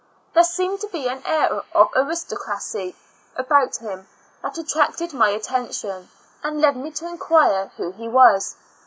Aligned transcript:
There 0.33 0.43
seemed 0.43 0.79
to 0.79 0.87
be 0.87 1.07
an 1.07 1.21
air 1.27 1.61
of 1.73 1.89
aristocracy 1.95 2.95
about 3.35 3.75
him 3.75 4.07
that 4.41 4.57
attracted 4.57 5.13
my 5.13 5.29
attention, 5.29 6.09
and 6.41 6.59
led 6.59 6.75
me 6.75 6.89
to 6.89 7.07
inquire 7.07 7.71
who 7.77 7.91
he 7.91 8.07
was. 8.07 8.55